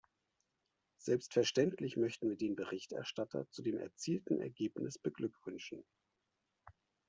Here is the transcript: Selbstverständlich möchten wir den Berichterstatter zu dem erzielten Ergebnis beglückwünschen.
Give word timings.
Selbstverständlich 0.97 1.95
möchten 1.95 2.27
wir 2.27 2.35
den 2.35 2.55
Berichterstatter 2.55 3.47
zu 3.51 3.61
dem 3.61 3.77
erzielten 3.77 4.39
Ergebnis 4.41 4.97
beglückwünschen. 4.97 5.83